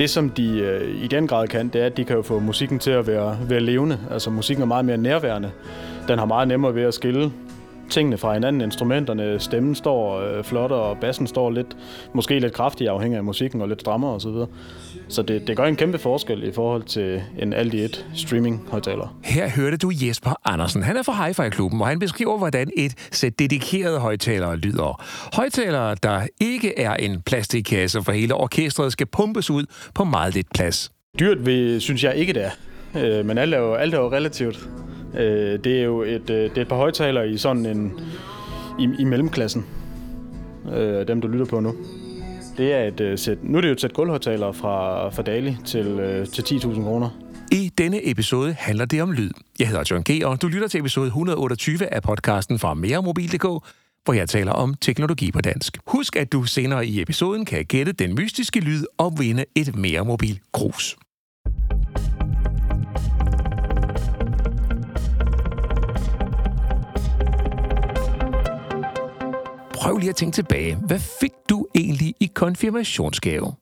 Det, 0.00 0.10
som 0.10 0.30
de 0.30 0.58
øh, 0.58 1.02
i 1.04 1.06
den 1.06 1.26
grad 1.26 1.48
kan, 1.48 1.68
det 1.68 1.80
er, 1.80 1.86
at 1.86 1.96
de 1.96 2.04
kan 2.04 2.16
jo 2.16 2.22
få 2.22 2.38
musikken 2.38 2.78
til 2.78 2.90
at 2.90 3.06
være, 3.06 3.38
være 3.48 3.60
levende. 3.60 3.98
Altså 4.10 4.30
musikken 4.30 4.62
er 4.62 4.66
meget 4.66 4.84
mere 4.84 4.96
nærværende. 4.96 5.50
Den 6.08 6.18
har 6.18 6.26
meget 6.26 6.48
nemmere 6.48 6.74
ved 6.74 6.82
at 6.82 6.94
skille 6.94 7.32
tingene 7.90 8.18
fra 8.18 8.34
hinanden. 8.34 8.60
Instrumenterne, 8.60 9.40
stemmen 9.40 9.74
står 9.74 10.20
øh, 10.20 10.44
flot, 10.44 10.70
og 10.70 10.98
bassen 10.98 11.26
står 11.26 11.50
lidt, 11.50 11.76
måske 12.14 12.38
lidt 12.38 12.52
kraftig 12.52 12.88
afhængig 12.88 13.16
af 13.16 13.24
musikken, 13.24 13.60
og 13.60 13.68
lidt 13.68 13.80
strammere 13.80 14.10
osv. 14.10 14.30
Så, 14.30 14.46
så 15.08 15.22
det, 15.22 15.46
det 15.46 15.56
gør 15.56 15.64
en 15.64 15.76
kæmpe 15.76 15.98
forskel 15.98 16.44
i 16.44 16.52
forhold 16.52 16.82
til 16.82 17.22
en 17.38 17.52
alt 17.52 17.74
i 17.74 17.80
et 17.80 18.06
streaming 18.14 18.66
højtaler. 18.70 19.16
Her 19.24 19.48
hørte 19.48 19.76
du 19.76 19.90
Jesper 19.94 20.30
Andersen. 20.44 20.82
Han 20.82 20.96
er 20.96 21.02
fra 21.02 21.26
Hi-Fi-klubben, 21.26 21.80
og 21.80 21.86
han 21.86 21.98
beskriver, 21.98 22.38
hvordan 22.38 22.70
et 22.76 22.94
sæt 23.12 23.38
dedikerede 23.38 23.98
højtalere 23.98 24.56
lyder. 24.56 25.04
Højtalere, 25.36 25.96
der 26.02 26.26
ikke 26.40 26.78
er 26.78 26.94
en 26.94 27.22
plastikkasse 27.22 28.02
for 28.02 28.12
hele 28.12 28.34
orkestret, 28.34 28.92
skal 28.92 29.06
pumpes 29.06 29.50
ud 29.50 29.64
på 29.94 30.04
meget 30.04 30.34
lidt 30.34 30.46
plads. 30.54 30.92
Dyrt 31.18 31.46
vil, 31.46 31.80
synes 31.80 32.04
jeg 32.04 32.16
ikke, 32.16 32.32
det 32.32 32.44
er. 32.44 32.50
Øh, 32.96 33.26
men 33.26 33.38
alt 33.38 33.54
er 33.54 33.58
jo, 33.58 33.74
alt 33.74 33.94
er 33.94 33.98
jo 33.98 34.12
relativt. 34.12 34.68
Øh, 35.14 35.58
det 35.64 35.80
er 35.80 35.84
jo 35.84 36.02
et, 36.02 36.30
øh, 36.30 36.50
det 36.50 36.58
er 36.58 36.62
et 36.62 36.68
par 36.68 36.76
højtalere 36.76 37.28
i 37.28 37.38
sådan 37.38 37.66
en 37.66 38.00
i, 38.78 38.88
i 38.98 39.04
mellemklassen. 39.04 39.66
Øh, 40.76 41.08
dem, 41.08 41.20
du 41.20 41.28
lytter 41.28 41.46
på 41.46 41.60
nu. 41.60 41.74
Det 42.56 42.72
er 42.72 42.84
et 42.84 43.00
øh, 43.00 43.18
sæt, 43.18 43.38
nu 43.42 43.58
er 43.58 43.60
det 43.60 43.68
jo 43.68 43.72
et 43.72 43.80
sæt 43.80 43.92
gulvhøjtalere 43.92 44.54
fra, 44.54 45.08
fra 45.08 45.22
Dali 45.22 45.56
til, 45.64 45.86
øh, 45.86 46.26
til 46.26 46.42
10.000 46.42 46.82
kroner. 46.82 47.10
I 47.52 47.70
denne 47.78 48.10
episode 48.10 48.52
handler 48.52 48.84
det 48.84 49.02
om 49.02 49.12
lyd. 49.12 49.30
Jeg 49.58 49.68
hedder 49.68 49.84
John 49.90 50.04
G., 50.10 50.24
og 50.24 50.42
du 50.42 50.48
lytter 50.48 50.68
til 50.68 50.80
episode 50.80 51.06
128 51.06 51.94
af 51.94 52.02
podcasten 52.02 52.58
fra 52.58 52.74
meremobil.dk, 52.74 53.44
hvor 54.04 54.12
jeg 54.12 54.28
taler 54.28 54.52
om 54.52 54.74
teknologi 54.74 55.32
på 55.32 55.40
dansk. 55.40 55.78
Husk, 55.86 56.16
at 56.16 56.32
du 56.32 56.44
senere 56.44 56.86
i 56.86 57.02
episoden 57.02 57.44
kan 57.44 57.64
gætte 57.64 57.92
den 57.92 58.14
mystiske 58.14 58.60
lyd 58.60 58.84
og 58.98 59.12
vinde 59.18 59.44
et 59.54 59.76
mere 59.76 60.04
mobil 60.04 60.40
krus. 60.52 60.96
Prøv 69.90 69.98
lige 69.98 70.10
at 70.10 70.16
tænke 70.16 70.34
tilbage. 70.34 70.74
Hvad 70.76 71.00
fik 71.20 71.32
du 71.48 71.66
egentlig 71.74 72.14
i 72.20 72.30
konfirmationsgave? 72.34 73.54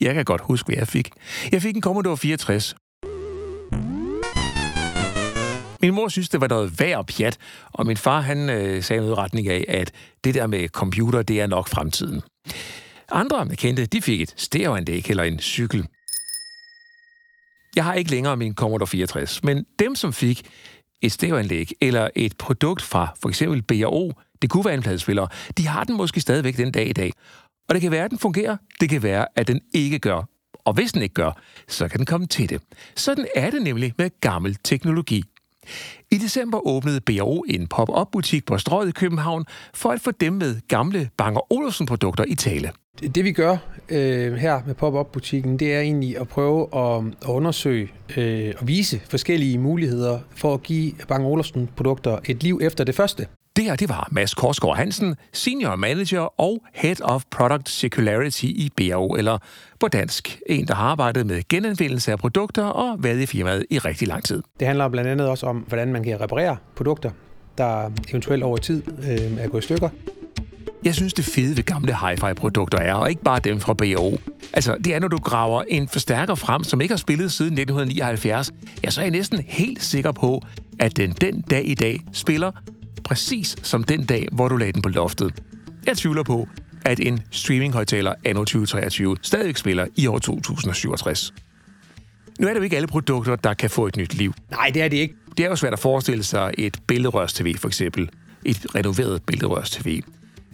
Jeg 0.00 0.14
kan 0.14 0.24
godt 0.24 0.40
huske, 0.40 0.66
hvad 0.66 0.76
jeg 0.76 0.88
fik. 0.88 1.10
Jeg 1.52 1.62
fik 1.62 1.76
en 1.76 1.82
Commodore 1.82 2.16
64. 2.16 2.74
Min 5.82 5.94
mor 5.94 6.08
synes, 6.08 6.28
det 6.28 6.40
var 6.40 6.48
noget 6.48 6.80
værd 6.80 6.98
og 6.98 7.06
pjat, 7.06 7.38
og 7.72 7.86
min 7.86 7.96
far 7.96 8.20
han 8.20 8.50
øh, 8.50 8.82
sagde 8.82 9.02
noget 9.02 9.12
i 9.12 9.14
retning 9.14 9.48
af, 9.48 9.64
at 9.68 9.92
det 10.24 10.34
der 10.34 10.46
med 10.46 10.68
computer, 10.68 11.22
det 11.22 11.40
er 11.40 11.46
nok 11.46 11.68
fremtiden. 11.68 12.22
Andre 13.12 13.56
kendte, 13.56 13.86
de 13.86 14.02
fik 14.02 14.20
et 14.20 14.34
stereoanlæg 14.36 15.10
eller 15.10 15.22
en 15.22 15.38
cykel. 15.38 15.86
Jeg 17.76 17.84
har 17.84 17.94
ikke 17.94 18.10
længere 18.10 18.36
min 18.36 18.54
Commodore 18.54 18.86
64, 18.86 19.44
men 19.44 19.66
dem, 19.78 19.94
som 19.94 20.12
fik 20.12 20.50
et 21.02 21.12
stereoanlæg 21.12 21.70
eller 21.80 22.08
et 22.16 22.36
produkt 22.38 22.82
fra 22.82 23.08
for 23.22 23.28
eksempel 23.28 23.62
B&O, 23.62 24.12
det 24.42 24.50
kunne 24.50 24.64
være 24.64 24.74
en 24.74 24.82
pladespiller, 24.82 25.26
de 25.58 25.66
har 25.66 25.84
den 25.84 25.96
måske 25.96 26.20
stadigvæk 26.20 26.56
den 26.56 26.72
dag 26.72 26.88
i 26.88 26.92
dag. 26.92 27.12
Og 27.68 27.74
det 27.74 27.82
kan 27.82 27.90
være, 27.90 28.04
at 28.04 28.10
den 28.10 28.18
fungerer, 28.18 28.56
det 28.80 28.88
kan 28.88 29.02
være, 29.02 29.26
at 29.36 29.48
den 29.48 29.60
ikke 29.74 29.98
gør. 29.98 30.28
Og 30.64 30.72
hvis 30.72 30.92
den 30.92 31.02
ikke 31.02 31.14
gør, 31.14 31.40
så 31.68 31.88
kan 31.88 31.98
den 31.98 32.06
komme 32.06 32.26
til 32.26 32.48
det. 32.48 32.62
Sådan 32.96 33.26
er 33.36 33.50
det 33.50 33.62
nemlig 33.62 33.94
med 33.98 34.10
gammel 34.20 34.56
teknologi. 34.64 35.24
I 36.10 36.18
december 36.18 36.66
åbnede 36.66 37.00
BRO 37.00 37.44
en 37.48 37.66
pop-up-butik 37.66 38.46
på 38.46 38.58
Strøget 38.58 38.88
i 38.88 38.92
København 38.92 39.44
for 39.74 39.90
at 39.90 40.00
få 40.00 40.10
dem 40.10 40.32
med 40.32 40.60
gamle 40.68 41.10
Bang 41.16 41.38
Olufsen-produkter 41.50 42.24
i 42.24 42.34
tale. 42.34 42.70
Det 43.14 43.24
vi 43.24 43.32
gør 43.32 43.56
øh, 43.88 44.34
her 44.34 44.60
med 44.66 44.74
pop-up-butikken, 44.74 45.58
det 45.58 45.74
er 45.74 45.80
egentlig 45.80 46.18
at 46.18 46.28
prøve 46.28 46.68
at, 46.76 47.04
at 47.22 47.28
undersøge 47.28 47.92
øh, 48.16 48.54
og 48.58 48.68
vise 48.68 49.00
forskellige 49.08 49.58
muligheder 49.58 50.18
for 50.34 50.54
at 50.54 50.62
give 50.62 50.92
Bang 51.08 51.26
Olufsen-produkter 51.26 52.18
et 52.28 52.42
liv 52.42 52.60
efter 52.62 52.84
det 52.84 52.94
første. 52.94 53.26
Det 53.56 53.64
her, 53.64 53.76
det 53.76 53.88
var 53.88 54.08
Mads 54.10 54.34
Korsgaard 54.34 54.76
Hansen, 54.76 55.14
Senior 55.32 55.76
Manager 55.76 56.40
og 56.40 56.62
Head 56.74 57.02
of 57.02 57.22
Product 57.30 57.68
Circularity 57.68 58.44
i 58.44 58.70
BAO, 58.76 59.14
eller 59.14 59.38
på 59.80 59.88
dansk, 59.88 60.40
en, 60.46 60.66
der 60.66 60.74
har 60.74 60.84
arbejdet 60.84 61.26
med 61.26 61.42
genanvendelse 61.48 62.12
af 62.12 62.18
produkter 62.18 62.64
og 62.64 63.04
været 63.04 63.20
i 63.20 63.26
firmaet 63.26 63.66
i 63.70 63.78
rigtig 63.78 64.08
lang 64.08 64.24
tid. 64.24 64.42
Det 64.60 64.66
handler 64.66 64.88
blandt 64.88 65.10
andet 65.10 65.28
også 65.28 65.46
om, 65.46 65.56
hvordan 65.56 65.92
man 65.92 66.04
kan 66.04 66.20
reparere 66.20 66.56
produkter, 66.76 67.10
der 67.58 67.90
eventuelt 68.08 68.42
over 68.42 68.56
tid 68.56 68.82
øh, 69.02 69.38
er 69.38 69.48
gået 69.48 69.62
i 69.62 69.64
stykker. 69.64 69.88
Jeg 70.84 70.94
synes, 70.94 71.14
det 71.14 71.24
fede 71.24 71.56
ved 71.56 71.64
gamle 71.64 71.96
hi-fi-produkter 71.96 72.78
er, 72.78 72.94
og 72.94 73.10
ikke 73.10 73.22
bare 73.22 73.40
dem 73.40 73.60
fra 73.60 73.74
BAO. 73.74 74.18
Altså, 74.52 74.76
det 74.84 74.94
er, 74.94 74.98
når 74.98 75.08
du 75.08 75.18
graver 75.18 75.62
en 75.68 75.88
forstærker 75.88 76.34
frem, 76.34 76.64
som 76.64 76.80
ikke 76.80 76.92
har 76.92 76.98
spillet 76.98 77.32
siden 77.32 77.52
1979, 77.52 78.52
ja, 78.84 78.90
så 78.90 79.00
er 79.00 79.04
jeg 79.04 79.10
næsten 79.10 79.40
helt 79.46 79.82
sikker 79.82 80.12
på, 80.12 80.42
at 80.78 80.96
den 80.96 81.10
den 81.12 81.40
dag 81.40 81.68
i 81.68 81.74
dag 81.74 82.00
spiller 82.12 82.50
præcis 83.10 83.56
som 83.62 83.84
den 83.84 84.04
dag, 84.04 84.28
hvor 84.32 84.48
du 84.48 84.56
lagde 84.56 84.72
den 84.72 84.82
på 84.82 84.88
loftet. 84.88 85.34
Jeg 85.86 85.96
tvivler 85.96 86.22
på, 86.22 86.48
at 86.84 87.00
en 87.00 87.20
streaminghøjtaler 87.30 88.14
anno 88.24 88.40
2023 88.40 89.16
stadig 89.22 89.56
spiller 89.56 89.86
i 89.96 90.06
år 90.06 90.18
2067. 90.18 91.34
Nu 92.40 92.46
er 92.46 92.50
det 92.50 92.58
jo 92.58 92.62
ikke 92.62 92.76
alle 92.76 92.86
produkter, 92.86 93.36
der 93.36 93.54
kan 93.54 93.70
få 93.70 93.86
et 93.86 93.96
nyt 93.96 94.14
liv. 94.14 94.34
Nej, 94.50 94.70
det 94.74 94.82
er 94.82 94.88
det 94.88 94.96
ikke. 94.96 95.14
Det 95.36 95.44
er 95.44 95.48
jo 95.48 95.56
svært 95.56 95.72
at 95.72 95.78
forestille 95.78 96.22
sig 96.22 96.54
et 96.58 96.76
billedrørs-tv, 96.86 97.56
for 97.56 97.68
eksempel. 97.68 98.10
Et 98.44 98.66
renoveret 98.74 99.22
billedrørs-tv. 99.26 100.02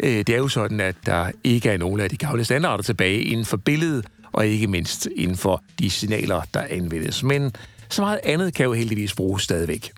Øh, 0.02 0.10
det 0.10 0.28
er 0.28 0.38
jo 0.38 0.48
sådan, 0.48 0.80
at 0.80 0.96
der 1.06 1.30
ikke 1.44 1.70
er 1.70 1.76
nogen 1.76 2.00
af 2.00 2.10
de 2.10 2.16
gamle 2.16 2.44
standarder 2.44 2.82
tilbage 2.82 3.22
inden 3.22 3.46
for 3.46 3.56
billedet, 3.56 4.06
og 4.32 4.46
ikke 4.46 4.66
mindst 4.66 5.08
inden 5.16 5.36
for 5.36 5.62
de 5.78 5.90
signaler, 5.90 6.42
der 6.54 6.62
anvendes. 6.70 7.22
Men 7.22 7.52
så 7.88 8.02
meget 8.02 8.20
andet 8.24 8.54
kan 8.54 8.64
jo 8.64 8.72
heldigvis 8.72 9.14
bruges 9.14 9.42
stadigvæk. 9.42 9.92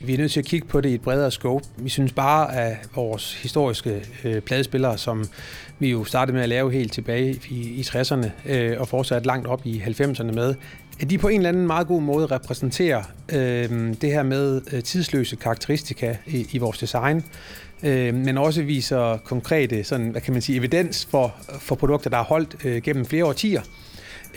Vi 0.00 0.14
er 0.14 0.18
nødt 0.18 0.32
til 0.32 0.40
at 0.40 0.46
kigge 0.46 0.68
på 0.68 0.80
det 0.80 0.88
i 0.88 0.94
et 0.94 1.00
bredere 1.00 1.30
scope. 1.30 1.64
Vi 1.76 1.88
synes 1.88 2.12
bare, 2.12 2.56
at 2.56 2.76
vores 2.94 3.34
historiske 3.34 4.02
øh, 4.24 4.40
pladespillere, 4.40 4.98
som 4.98 5.24
vi 5.78 5.90
jo 5.90 6.04
startede 6.04 6.34
med 6.34 6.42
at 6.42 6.48
lave 6.48 6.72
helt 6.72 6.92
tilbage 6.92 7.40
i, 7.48 7.54
i 7.54 7.80
60'erne 7.80 8.28
øh, 8.46 8.80
og 8.80 8.88
fortsat 8.88 9.26
langt 9.26 9.46
op 9.46 9.66
i 9.66 9.82
90'erne 9.86 10.32
med, 10.32 10.54
at 11.00 11.10
de 11.10 11.18
på 11.18 11.28
en 11.28 11.36
eller 11.36 11.48
anden 11.48 11.66
meget 11.66 11.86
god 11.86 12.02
måde 12.02 12.26
repræsenterer 12.26 13.02
øh, 13.32 13.94
det 14.00 14.12
her 14.12 14.22
med 14.22 14.60
øh, 14.72 14.82
tidsløse 14.82 15.36
karakteristika 15.36 16.16
i, 16.26 16.46
i 16.52 16.58
vores 16.58 16.78
design, 16.78 17.24
øh, 17.82 18.14
men 18.14 18.38
også 18.38 18.62
viser 18.62 19.16
konkrete 19.16 19.84
sådan, 19.84 20.08
hvad 20.08 20.20
kan 20.20 20.32
man 20.32 20.42
sige, 20.42 20.58
evidens 20.58 21.08
for, 21.10 21.34
for 21.58 21.74
produkter, 21.74 22.10
der 22.10 22.16
har 22.16 22.24
holdt 22.24 22.56
øh, 22.64 22.82
gennem 22.82 23.06
flere 23.06 23.24
årtier. 23.24 23.62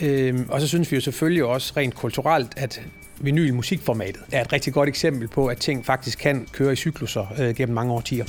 Øh, 0.02 0.40
og 0.50 0.62
så 0.62 0.68
synes 0.68 0.92
vi 0.92 0.96
jo 0.96 1.02
selvfølgelig 1.02 1.44
også 1.44 1.74
rent 1.78 1.96
kulturelt, 1.96 2.53
at 2.58 2.81
vinyl 3.22 3.53
musikformatet 3.53 4.22
er 4.31 4.41
et 4.41 4.53
rigtig 4.53 4.74
godt 4.74 4.90
eksempel 4.90 5.28
på, 5.28 5.47
at 5.47 5.57
ting 5.57 5.85
faktisk 5.85 6.19
kan 6.19 6.47
køre 6.52 6.74
i 6.74 6.75
cykluser 6.75 7.25
øh, 7.40 7.56
gennem 7.56 7.75
mange 7.75 7.94
årtier. 7.94 8.25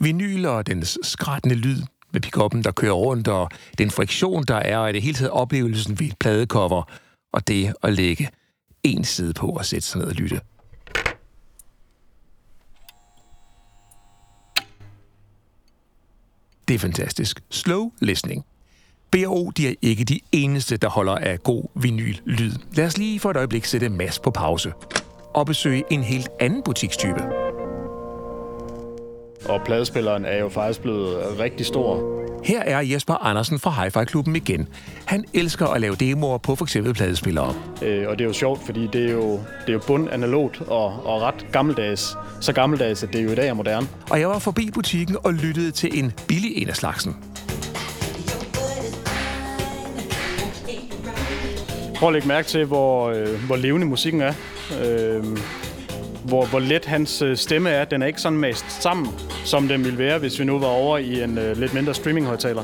Vinyl 0.00 0.46
og 0.46 0.66
dens 0.66 0.98
skrættende 1.02 1.54
lyd 1.54 1.82
med 2.12 2.20
pickuppen, 2.20 2.64
der 2.64 2.72
kører 2.72 2.92
rundt, 2.92 3.28
og 3.28 3.50
den 3.78 3.90
friktion, 3.90 4.44
der 4.44 4.56
er, 4.56 4.78
og 4.78 4.94
det 4.94 5.02
hele 5.02 5.14
taget 5.14 5.30
oplevelsen 5.30 6.00
ved 6.00 6.06
et 6.06 6.18
pladecover, 6.20 6.82
og 7.32 7.48
det 7.48 7.74
at 7.82 7.92
lægge 7.92 8.28
en 8.82 9.04
side 9.04 9.34
på 9.34 9.46
og 9.46 9.64
sætte 9.64 9.86
sig 9.86 9.98
ned 10.00 10.08
og 10.08 10.14
lytte. 10.14 10.40
Det 16.68 16.74
er 16.74 16.78
fantastisk. 16.78 17.40
Slow 17.50 17.90
listening. 18.00 18.44
B&O, 19.10 19.50
de 19.50 19.68
er 19.68 19.74
ikke 19.82 20.04
de 20.04 20.20
eneste, 20.32 20.76
der 20.76 20.88
holder 20.88 21.14
af 21.14 21.42
god 21.42 21.64
vinyl-lyd. 21.74 22.52
Lad 22.72 22.86
os 22.86 22.98
lige 22.98 23.20
for 23.20 23.30
et 23.30 23.36
øjeblik 23.36 23.64
sætte 23.64 23.88
Mads 23.88 24.18
på 24.18 24.30
pause 24.30 24.72
og 25.34 25.46
besøge 25.46 25.84
en 25.90 26.02
helt 26.02 26.28
anden 26.40 26.62
butikstype. 26.62 27.22
Og 29.48 29.60
pladespilleren 29.64 30.24
er 30.24 30.38
jo 30.38 30.48
faktisk 30.48 30.80
blevet 30.80 31.38
rigtig 31.40 31.66
stor. 31.66 32.18
Her 32.44 32.62
er 32.62 32.80
Jesper 32.80 33.14
Andersen 33.14 33.58
fra 33.58 33.70
Hi-Fi-klubben 33.70 34.36
igen. 34.36 34.68
Han 35.04 35.24
elsker 35.34 35.66
at 35.66 35.80
lave 35.80 35.94
demoer 35.94 36.38
på 36.38 36.54
f.eks. 36.54 36.76
pladespillere. 36.94 37.54
Øh, 37.82 38.08
og 38.08 38.18
det 38.18 38.24
er 38.24 38.28
jo 38.28 38.32
sjovt, 38.32 38.66
fordi 38.66 38.88
det 38.92 39.08
er 39.08 39.12
jo, 39.12 39.32
det 39.32 39.68
er 39.68 39.72
jo 39.72 39.80
bund 39.86 40.08
analogt 40.12 40.60
og, 40.60 41.06
og 41.06 41.22
ret 41.22 41.46
gammeldags. 41.52 42.16
Så 42.40 42.52
gammeldags, 42.52 43.02
at 43.02 43.12
det 43.12 43.24
jo 43.24 43.30
i 43.30 43.34
dag 43.34 43.48
er 43.48 43.54
moderne. 43.54 43.88
Og 44.10 44.20
jeg 44.20 44.28
var 44.28 44.38
forbi 44.38 44.70
butikken 44.74 45.16
og 45.24 45.34
lyttede 45.34 45.70
til 45.70 45.98
en 45.98 46.12
billig 46.28 46.62
en 46.62 46.68
af 46.68 46.76
slagsen. 46.76 47.16
Prøv 51.98 52.08
at 52.08 52.12
lægge 52.12 52.28
mærke 52.28 52.48
til, 52.48 52.64
hvor, 52.64 53.10
øh, 53.10 53.44
hvor 53.46 53.56
levende 53.56 53.86
musikken 53.86 54.20
er. 54.20 54.32
Øh, 54.84 55.24
hvor, 56.24 56.46
hvor 56.46 56.58
let 56.58 56.84
hans 56.84 57.22
øh, 57.22 57.36
stemme 57.36 57.70
er. 57.70 57.84
Den 57.84 58.02
er 58.02 58.06
ikke 58.06 58.20
sådan 58.20 58.38
mast 58.38 58.82
sammen, 58.82 59.08
som 59.44 59.68
den 59.68 59.84
ville 59.84 59.98
være, 59.98 60.18
hvis 60.18 60.38
vi 60.38 60.44
nu 60.44 60.58
var 60.58 60.66
over 60.66 60.98
i 60.98 61.22
en 61.22 61.38
øh, 61.38 61.56
lidt 61.56 61.74
mindre 61.74 61.94
streaminghøjtaler. 61.94 62.62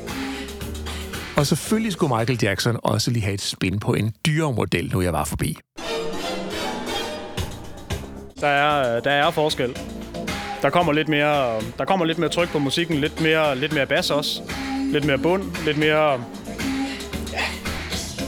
Og 1.37 1.47
selvfølgelig 1.47 1.93
skulle 1.93 2.17
Michael 2.17 2.39
Jackson 2.43 2.77
også 2.83 3.11
lige 3.11 3.23
have 3.23 3.35
et 3.35 3.41
spin 3.41 3.79
på 3.79 3.95
en 3.95 4.15
dyrere 4.27 4.53
model, 4.53 4.91
nu 4.93 5.01
jeg 5.01 5.13
var 5.13 5.25
forbi. 5.25 5.57
Der 8.41 8.49
er, 8.49 9.01
der 9.01 9.11
er 9.11 9.31
forskel. 9.31 9.77
Der 10.63 10.71
kommer 10.71 10.93
lidt 10.93 11.09
mere, 11.09 11.61
der 11.79 11.85
kommer 11.85 12.07
lidt 12.07 12.19
mere 12.19 12.31
tryk 12.31 12.49
på 12.49 12.59
musikken, 12.59 12.97
lidt 12.97 13.21
mere, 13.21 13.59
lidt 13.59 13.73
mere 13.73 13.87
bass 13.87 14.11
også. 14.11 14.43
Lidt 14.93 15.05
mere 15.05 15.19
bund, 15.19 15.43
lidt 15.65 15.79
mere 15.79 16.25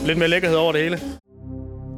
lidt 0.07 0.17
mere 0.17 0.29
lækkerhed 0.29 0.57
over 0.57 0.71
det 0.71 0.81
hele. 0.81 0.99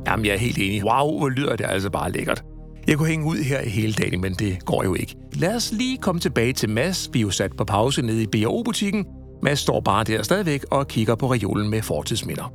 Jamen, 0.08 0.26
jeg 0.26 0.34
er 0.34 0.38
helt 0.38 0.58
enig. 0.58 0.84
Wow, 0.86 1.18
hvor 1.18 1.30
lyder 1.30 1.56
det 1.56 1.66
altså 1.70 1.90
bare 1.90 2.12
lækkert. 2.12 2.44
Jeg 2.88 2.98
kunne 2.98 3.08
hænge 3.08 3.26
ud 3.26 3.38
her 3.38 3.70
hele 3.70 3.94
dagen, 3.94 4.22
men 4.22 4.34
det 4.34 4.66
går 4.66 4.84
jo 4.84 4.96
ikke. 4.96 5.16
Lad 5.34 5.56
os 5.56 5.72
lige 5.72 5.98
komme 5.98 6.22
tilbage 6.22 6.54
til 6.54 6.70
Mads. 6.70 7.10
Vi 7.14 7.20
er 7.20 7.22
jo 7.22 7.30
sat 7.30 7.52
på 7.58 7.66
pause 7.66 8.02
nede 8.02 8.24
i 8.24 8.28
B&O-butikken. 8.28 9.06
Mads 9.44 9.60
står 9.60 9.80
bare 9.80 10.04
der 10.04 10.24
stadigvæk 10.24 10.66
og 10.72 10.88
kigger 10.88 11.16
på 11.16 11.34
reolen 11.34 11.70
med 11.70 11.82
fortidsminder. 11.82 12.54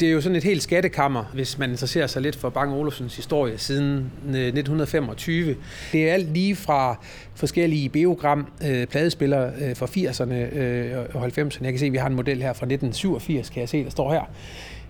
Det 0.00 0.08
er 0.08 0.12
jo 0.12 0.20
sådan 0.20 0.36
et 0.36 0.44
helt 0.44 0.62
skattekammer, 0.62 1.24
hvis 1.34 1.58
man 1.58 1.70
interesserer 1.70 2.06
sig 2.06 2.22
lidt 2.22 2.36
for 2.36 2.48
Bang 2.50 2.72
Olufsens 2.72 3.16
historie 3.16 3.58
siden 3.58 3.94
1925. 3.94 5.50
Øh, 5.50 5.56
det 5.92 6.08
er 6.08 6.12
alt 6.12 6.32
lige 6.32 6.56
fra 6.56 6.96
forskellige 7.34 7.88
biogram, 7.88 8.46
øh, 8.66 8.86
pladespillere 8.86 9.52
øh, 9.60 9.76
fra 9.76 9.86
80'erne 9.86 10.56
øh, 10.56 10.98
og 11.14 11.26
90'erne. 11.26 11.64
Jeg 11.64 11.72
kan 11.72 11.78
se, 11.78 11.86
at 11.86 11.92
vi 11.92 11.98
har 11.98 12.06
en 12.06 12.14
model 12.14 12.42
her 12.42 12.52
fra 12.52 12.66
1987, 12.66 13.50
kan 13.50 13.60
jeg 13.60 13.68
se, 13.68 13.84
der 13.84 13.90
står 13.90 14.12
her. 14.12 14.22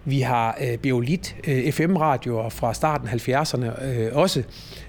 Vi 0.04 0.20
har 0.20 0.58
øh, 0.60 0.78
Beolit 0.78 1.36
øh, 1.48 1.72
FM-radioer 1.72 2.48
fra 2.48 2.74
starten 2.74 3.08
af 3.08 3.28
70'erne 3.28 3.84
øh, 3.84 4.08
også. 4.12 4.42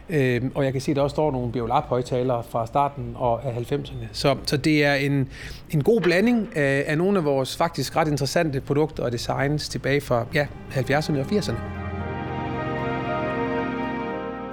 Øh, 0.10 0.42
og 0.56 0.66
jeg 0.66 0.72
kan 0.72 0.82
se, 0.82 0.92
at 0.92 0.96
der 0.96 1.02
også 1.02 1.14
står 1.14 1.32
nogle 1.32 1.52
Beolab-højtalere 1.52 2.44
fra 2.50 2.68
starten 2.68 3.14
og 3.16 3.46
af 3.46 3.72
90'erne. 3.72 4.06
Så, 4.12 4.36
så 4.46 4.58
det 4.58 4.86
er 4.86 4.94
en, 4.94 5.30
en 5.70 5.84
god 5.84 6.02
blanding 6.02 6.58
af, 6.58 6.84
af 6.88 6.98
nogle 6.98 7.18
af 7.18 7.26
vores 7.26 7.58
faktisk 7.58 7.96
ret 7.96 8.08
interessante 8.08 8.62
produkter 8.62 9.04
og 9.04 9.12
designs 9.12 9.70
tilbage 9.70 10.02
fra 10.02 10.26
ja, 10.34 10.48
70'erne 10.72 11.20
og 11.20 11.26
80'erne. 11.26 11.84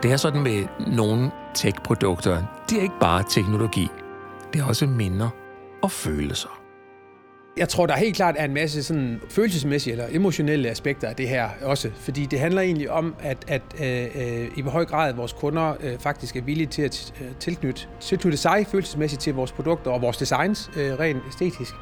Det 0.03 0.13
er 0.13 0.17
sådan 0.17 0.43
med 0.43 0.65
nogle 0.97 1.31
tech-produkter. 1.55 2.43
Det 2.71 2.79
er 2.79 2.83
ikke 2.83 3.01
bare 3.01 3.25
teknologi. 3.31 3.89
Det 4.53 4.61
er 4.61 4.65
også 4.65 4.87
minder 4.87 5.29
og 5.83 5.91
følelser. 5.91 6.60
Jeg 7.57 7.69
tror, 7.69 7.87
der 7.87 7.97
helt 7.97 8.17
klart 8.17 8.35
er 8.39 8.45
en 8.45 8.55
masse 8.55 8.83
sådan 8.83 9.21
følelsesmæssige 9.29 9.93
eller 9.93 10.07
emotionelle 10.11 10.69
aspekter 10.71 11.09
af 11.09 11.17
det 11.17 11.29
her 11.29 11.49
også, 11.63 11.91
fordi 11.95 12.27
det 12.27 12.41
handler 12.41 12.63
egentlig 12.63 12.91
om, 12.91 13.15
at, 13.21 13.45
at 13.49 13.63
øh, 13.81 14.43
øh 14.43 14.49
i 14.57 14.63
hvor 14.63 14.71
høj 14.71 14.85
grad 14.85 15.13
vores 15.13 15.33
kunder 15.33 15.75
øh, 15.81 15.99
faktisk 15.99 16.37
er 16.37 16.43
villige 16.43 16.67
til 16.67 16.83
at 16.83 17.13
øh, 17.21 17.29
tilknytte, 17.41 17.83
tilknytte 18.01 18.39
sig 18.39 18.67
følelsesmæssigt 18.67 19.23
til 19.23 19.35
vores 19.35 19.53
produkter 19.53 19.91
og 19.91 20.03
vores 20.03 20.17
designs 20.17 20.71
øh, 20.77 20.99
rent 20.99 21.23
æstetisk. 21.29 21.75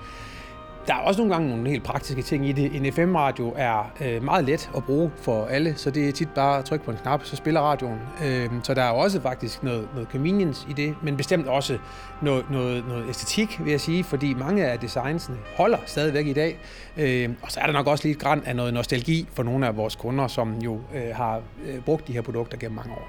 Der 0.88 0.94
er 0.94 0.98
også 0.98 1.20
nogle 1.20 1.34
gange 1.34 1.48
nogle 1.48 1.70
helt 1.70 1.84
praktiske 1.84 2.22
ting 2.22 2.48
i 2.48 2.52
det. 2.52 2.76
En 2.76 2.92
FM-radio 2.92 3.54
er 3.56 3.92
øh, 4.00 4.22
meget 4.22 4.44
let 4.44 4.70
at 4.76 4.84
bruge 4.84 5.10
for 5.16 5.46
alle, 5.46 5.74
så 5.76 5.90
det 5.90 6.08
er 6.08 6.12
tit 6.12 6.28
bare 6.28 6.58
at 6.58 6.64
trykke 6.64 6.84
på 6.84 6.90
en 6.90 6.96
knap, 6.96 7.24
så 7.24 7.36
spiller 7.36 7.60
radioen. 7.60 7.98
Øh, 8.24 8.50
så 8.62 8.74
der 8.74 8.82
er 8.82 8.90
også 8.90 9.20
faktisk 9.20 9.62
noget, 9.62 9.88
noget 9.94 10.08
convenience 10.08 10.66
i 10.70 10.72
det, 10.72 10.94
men 11.02 11.16
bestemt 11.16 11.46
også 11.46 11.78
noget, 12.22 12.50
noget, 12.50 12.84
noget 12.88 13.08
æstetik, 13.08 13.64
vil 13.64 13.70
jeg 13.70 13.80
sige, 13.80 14.04
fordi 14.04 14.34
mange 14.34 14.66
af 14.66 14.78
designsene 14.78 15.36
holder 15.56 15.78
stadigvæk 15.86 16.26
i 16.26 16.32
dag. 16.32 16.58
Øh, 16.96 17.30
og 17.42 17.52
så 17.52 17.60
er 17.60 17.66
der 17.66 17.72
nok 17.72 17.86
også 17.86 18.08
lidt 18.08 18.18
græn 18.18 18.42
af 18.46 18.56
noget 18.56 18.74
nostalgi 18.74 19.28
for 19.34 19.42
nogle 19.42 19.66
af 19.66 19.76
vores 19.76 19.96
kunder, 19.96 20.26
som 20.26 20.58
jo 20.58 20.80
øh, 20.94 21.16
har 21.16 21.40
øh, 21.66 21.80
brugt 21.80 22.08
de 22.08 22.12
her 22.12 22.22
produkter 22.22 22.58
gennem 22.58 22.76
mange 22.76 22.92
år. 22.92 23.08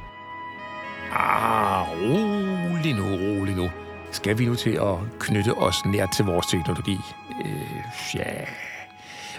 Ah, 1.13 1.87
rolig 1.89 2.93
nu, 2.93 3.03
rolig 3.03 3.55
nu. 3.55 3.69
Skal 4.11 4.39
vi 4.39 4.45
nu 4.45 4.55
til 4.55 4.71
at 4.71 4.95
knytte 5.19 5.53
os 5.53 5.85
nær 5.85 6.05
til 6.05 6.25
vores 6.25 6.47
teknologi? 6.47 6.97
Øh, 7.45 8.15
ja. 8.15 8.45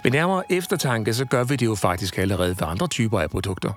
Ved 0.02 0.10
nærmere 0.10 0.42
eftertanke, 0.50 1.14
så 1.14 1.24
gør 1.24 1.44
vi 1.44 1.56
det 1.56 1.66
jo 1.66 1.74
faktisk 1.74 2.18
allerede 2.18 2.48
ved 2.48 2.66
andre 2.66 2.86
typer 2.88 3.20
af 3.20 3.30
produkter. 3.30 3.72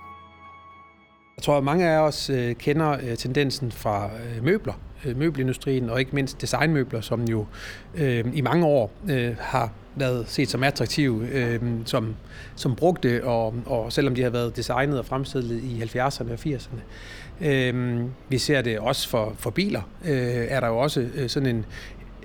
Jeg 1.38 1.44
tror, 1.44 1.58
at 1.58 1.64
mange 1.64 1.90
af 1.90 2.00
os 2.00 2.30
øh, 2.30 2.56
kender 2.56 2.98
øh, 3.04 3.18
tendensen 3.18 3.72
fra 3.72 4.06
øh, 4.06 4.44
møbler, 4.44 4.74
øh, 5.06 5.18
møbelindustrien 5.18 5.90
og 5.90 6.00
ikke 6.00 6.16
mindst 6.16 6.42
designmøbler, 6.42 7.02
som 7.02 7.24
jo 7.24 7.46
øh, 7.96 8.26
i 8.34 8.42
mange 8.42 8.66
år 8.66 8.92
øh, 9.10 9.36
har 9.40 9.72
været 9.96 10.26
set 10.28 10.50
som 10.50 10.64
attraktive, 10.64 11.28
øh, 11.28 11.62
som, 11.86 12.16
som 12.56 12.76
brugte, 12.76 13.24
og, 13.24 13.54
og 13.66 13.94
selvom 13.94 14.16
de 14.16 14.24
har 14.24 14.30
været 14.30 14.56
designet 14.56 15.00
og 15.00 15.06
fremstillet 15.06 15.64
i 15.64 15.82
70'erne 15.82 16.32
og 16.32 16.40
80'erne. 16.46 16.80
Øh, 17.42 18.02
vi 18.30 18.38
ser 18.38 18.62
det 18.62 18.80
også 18.80 19.10
for, 19.10 19.34
for 19.38 19.50
biler, 19.50 19.82
øh, 20.06 20.46
er 20.50 20.60
der 20.60 20.68
jo 20.68 20.78
også 20.78 21.08
øh, 21.16 21.30
sådan 21.30 21.56
en, 21.56 21.66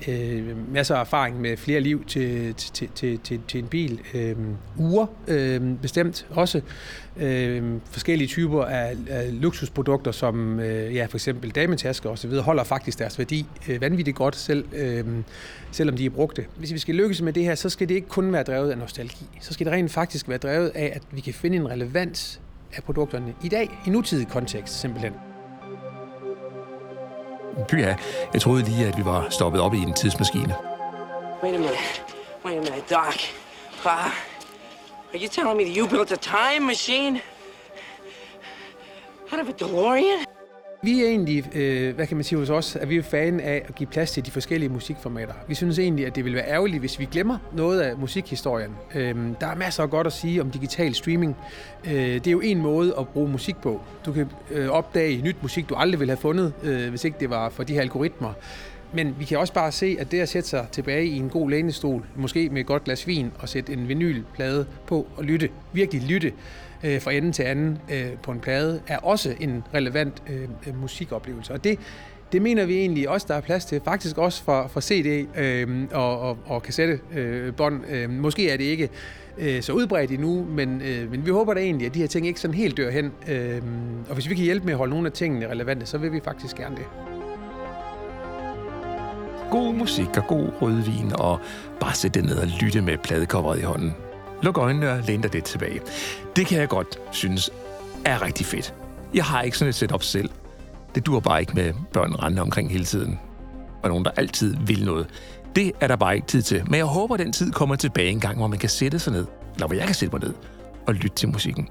øh, 0.09 0.73
masser 0.73 0.97
af 0.97 1.01
erfaring 1.01 1.41
med 1.41 1.57
flere 1.57 1.81
liv 1.81 2.05
til, 2.05 2.55
til, 2.55 2.89
til, 2.95 3.19
til, 3.19 3.41
til 3.49 3.61
en 3.61 3.67
bil. 3.67 4.01
Øh, 4.15 4.37
uger 4.79 5.07
øh, 5.29 5.61
bestemt 5.83 6.27
også. 6.31 6.61
Øh, 7.17 7.63
forskellige 7.91 8.29
typer 8.29 8.65
af, 8.65 8.97
af 9.09 9.41
luksusprodukter, 9.41 10.13
som 10.13 10.61
øh, 10.61 10.95
ja, 10.95 11.07
for 11.07 11.17
eksempel 11.17 11.51
dametasker 11.51 12.11
osv., 12.11 12.31
holder 12.33 12.65
faktisk 12.65 12.99
deres 12.99 13.19
værdi 13.19 13.47
øh, 13.69 13.81
vanvittigt 13.81 14.17
godt, 14.17 14.37
selv, 14.37 14.65
øh, 14.73 15.05
selvom 15.71 15.97
de 15.97 16.07
er 16.07 16.11
brugte. 16.11 16.45
Hvis 16.57 16.73
vi 16.73 16.79
skal 16.79 16.95
lykkes 16.95 17.23
med 17.23 17.33
det 17.33 17.45
her, 17.45 17.55
så 17.55 17.69
skal 17.69 17.89
det 17.89 17.95
ikke 17.95 18.09
kun 18.09 18.33
være 18.33 18.43
drevet 18.43 18.71
af 18.71 18.79
nostalgi. 18.79 19.27
Så 19.41 19.53
skal 19.53 19.67
det 19.67 19.73
rent 19.73 19.91
faktisk 19.91 20.29
være 20.29 20.39
drevet 20.39 20.73
af, 20.75 20.93
at 20.95 21.03
vi 21.11 21.21
kan 21.21 21.35
finde 21.35 21.57
en 21.57 21.71
relevans 21.71 22.41
af 22.77 22.83
produkterne 22.83 23.35
i 23.45 23.49
dag, 23.49 23.71
i 23.87 23.91
nutidig 23.91 24.29
kontekst 24.29 24.81
simpelthen. 24.81 25.28
Ja, 27.73 27.97
jeg 28.33 28.41
troede 28.41 28.63
lige, 28.63 28.87
at 28.87 28.99
vi 28.99 29.05
var 29.05 29.27
stoppet 29.31 29.61
op 29.61 29.75
i 29.75 29.83
en 29.83 29.93
tidsmaskine. 29.93 30.55
Wait 31.43 31.55
a 31.55 31.59
minute. 31.59 31.79
Wait 32.45 32.57
a 32.57 32.61
minute, 32.61 32.95
Doc. 32.95 33.15
Pa, 33.83 34.13
are 35.13 35.19
you 35.19 35.29
telling 35.29 35.57
me 35.57 35.65
that 35.65 35.77
you 35.77 35.87
built 35.89 36.13
a 36.13 36.17
time 36.17 36.67
machine? 36.67 37.21
Out 39.33 39.41
of 39.41 39.49
a 39.49 39.53
DeLorean? 39.53 40.38
Vi 40.83 41.05
er 41.05 41.09
egentlig, 41.09 41.57
øh, 41.57 41.95
hvad 41.95 42.07
kan 42.07 42.17
man 42.17 42.25
sige 42.25 42.39
hos 42.39 42.51
os, 42.51 42.77
at 42.77 42.89
vi 42.89 42.97
er 42.97 43.03
fan 43.03 43.41
af 43.41 43.63
at 43.69 43.75
give 43.75 43.87
plads 43.87 44.11
til 44.11 44.27
de 44.27 44.31
forskellige 44.31 44.69
musikformater. 44.69 45.35
Vi 45.49 45.55
synes 45.55 45.79
egentlig, 45.79 46.07
at 46.07 46.17
det 46.17 46.25
vil 46.25 46.35
være 46.35 46.49
ærgerligt, 46.49 46.81
hvis 46.81 46.99
vi 46.99 47.05
glemmer 47.05 47.39
noget 47.53 47.81
af 47.81 47.97
musikhistorien. 47.97 48.71
Øh, 48.95 49.17
der 49.41 49.47
er 49.47 49.55
masser 49.55 49.83
af 49.83 49.91
godt 49.91 50.07
at 50.07 50.13
sige 50.13 50.41
om 50.41 50.51
digital 50.51 50.95
streaming. 50.95 51.37
Øh, 51.85 51.93
det 51.95 52.27
er 52.27 52.31
jo 52.31 52.41
en 52.41 52.59
måde 52.59 52.95
at 52.99 53.09
bruge 53.09 53.29
musik 53.31 53.57
på. 53.57 53.81
Du 54.07 54.13
kan 54.13 54.31
øh, 54.51 54.69
opdage 54.69 55.23
nyt 55.23 55.37
musik, 55.43 55.69
du 55.69 55.75
aldrig 55.75 56.01
ville 56.01 56.11
have 56.11 56.21
fundet, 56.21 56.53
øh, 56.63 56.89
hvis 56.89 57.05
ikke 57.05 57.17
det 57.21 57.31
var 57.31 57.49
for 57.49 57.63
de 57.63 57.75
her 57.75 57.81
algoritmer. 57.81 58.33
Men 58.93 59.17
vi 59.19 59.25
kan 59.25 59.39
også 59.39 59.53
bare 59.53 59.73
se, 59.73 59.97
at 60.01 60.11
det 60.13 60.21
at 60.21 60.29
sætte 60.29 60.49
sig 60.49 60.67
tilbage 60.73 61.07
i 61.07 61.17
en 61.17 61.29
god 61.29 61.51
lænestol, 61.51 62.07
måske 62.17 62.49
med 62.49 62.61
et 62.61 62.67
godt 62.67 62.85
glas 62.85 63.07
vin, 63.07 63.33
og 63.39 63.49
sætte 63.49 63.73
en 63.73 63.89
vinylplade 63.89 64.67
på 64.87 65.07
og 65.17 65.25
lytte, 65.25 65.49
virkelig 65.73 66.03
lytte, 66.03 66.33
øh, 66.85 67.01
fra 67.01 67.13
ende 67.13 67.33
til 67.33 67.43
anden 67.43 67.79
øh, 67.93 68.07
på 68.23 68.33
en 68.33 68.41
plade, 68.41 68.81
er 68.87 68.99
også 68.99 69.35
en 69.41 69.65
relevant 69.75 70.23
øh, 70.29 70.81
musikoplevelse. 70.81 71.53
Og 71.53 71.65
det, 71.65 71.79
det 72.33 72.43
mener 72.43 72.67
vi 72.67 72.79
egentlig 72.79 73.09
også, 73.09 73.27
der 73.29 73.35
er 73.35 73.41
plads 73.41 73.65
til. 73.65 73.81
Faktisk 73.85 74.19
også 74.19 74.45
for, 74.45 74.67
for 74.69 74.81
CD 74.81 75.27
øh, 75.37 75.89
og, 75.93 76.21
og, 76.21 76.39
og 76.47 76.63
kassettebånd. 76.63 77.85
Øh, 77.89 78.03
øh, 78.03 78.11
måske 78.11 78.51
er 78.51 78.57
det 78.57 78.65
ikke 78.65 78.89
øh, 79.39 79.63
så 79.63 79.73
udbredt 79.73 80.11
endnu, 80.11 80.45
men, 80.45 80.81
øh, 80.81 81.11
men 81.11 81.27
vi 81.27 81.31
håber 81.31 81.55
da 81.55 81.61
egentlig, 81.61 81.87
at 81.87 81.95
de 81.95 82.01
her 82.01 82.07
ting 82.07 82.27
ikke 82.27 82.41
sådan 82.41 82.55
helt 82.55 82.77
dør 82.77 82.91
hen. 82.91 83.13
Øh, 83.29 83.63
og 84.09 84.15
hvis 84.15 84.29
vi 84.29 84.35
kan 84.35 84.45
hjælpe 84.45 84.65
med 84.65 84.73
at 84.73 84.79
holde 84.79 84.91
nogle 84.91 85.07
af 85.07 85.13
tingene 85.13 85.49
relevante, 85.49 85.87
så 85.87 85.99
vil 85.99 86.13
vi 86.13 86.21
faktisk 86.25 86.57
gerne 86.57 86.77
det. 86.77 87.18
God 89.51 89.75
musik 89.75 90.17
og 90.17 90.27
god 90.27 90.49
rødvin, 90.63 91.13
og 91.15 91.41
bare 91.81 91.95
sætte 91.95 92.23
ned 92.23 92.37
og 92.37 92.47
lytte 92.47 92.81
med 92.81 92.99
pladecoveret 92.99 93.59
i 93.59 93.63
hånden. 93.63 93.95
Luk 94.43 94.59
øjnene 94.59 94.91
og 94.91 95.03
læn 95.07 95.21
dig 95.21 95.33
lidt 95.33 95.45
tilbage. 95.45 95.81
Det 96.37 96.47
kan 96.47 96.59
jeg 96.59 96.69
godt 96.69 96.99
synes 97.11 97.51
er 98.05 98.23
rigtig 98.23 98.47
fedt. 98.47 98.75
Jeg 99.15 99.25
har 99.25 99.43
ikke 99.43 99.59
sådan 99.59 99.69
et 99.69 99.75
setup 99.75 100.03
selv. 100.03 100.31
Det 100.95 101.07
dur 101.07 101.21
bare 101.21 101.41
ikke 101.41 101.53
med 101.55 101.73
børn 101.93 102.15
rende 102.15 102.43
omkring 102.43 102.71
hele 102.71 102.85
tiden. 102.85 103.19
Og 103.83 103.89
nogen, 103.89 104.05
der 104.05 104.11
altid 104.11 104.57
vil 104.67 104.85
noget. 104.85 105.07
Det 105.57 105.73
er 105.81 105.87
der 105.87 105.97
bare 105.97 106.15
ikke 106.15 106.27
tid 106.27 106.43
til. 106.43 106.63
Men 106.67 106.75
jeg 106.75 106.85
håber, 106.85 107.17
den 107.17 107.33
tid 107.33 107.53
kommer 107.53 107.77
tilbage 107.77 108.11
en 108.11 108.21
gang, 108.21 108.37
hvor 108.37 108.47
man 108.47 108.59
kan 108.59 108.69
sætte 108.69 108.99
sig 108.99 109.13
ned. 109.13 109.27
Eller 109.55 109.67
hvor 109.67 109.77
jeg 109.77 109.87
kan 109.87 109.95
sætte 109.95 110.17
mig 110.17 110.29
ned 110.29 110.35
at 110.89 110.95
lytte 110.95 111.17
til 111.17 111.29
musikken. 111.29 111.69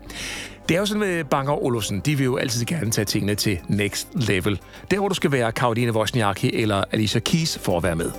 Det 0.69 0.75
er 0.75 0.79
jo 0.79 0.85
sådan 0.85 0.99
med 0.99 1.23
Banger 1.23 1.51
og 1.51 1.65
Olufsen. 1.65 1.99
De 1.99 2.15
vil 2.15 2.25
jo 2.25 2.37
altid 2.37 2.65
gerne 2.65 2.91
tage 2.91 3.05
tingene 3.05 3.35
til 3.35 3.59
next 3.69 4.07
level. 4.13 4.59
Der, 4.91 4.99
hvor 4.99 5.07
du 5.07 5.15
skal 5.15 5.31
være 5.31 5.51
Karoline 5.51 5.93
Wozniacki 5.93 6.55
eller 6.61 6.83
Alicia 6.91 7.19
Keys 7.19 7.57
for 7.57 7.77
at 7.77 7.83
være 7.83 7.95
med. 7.95 8.11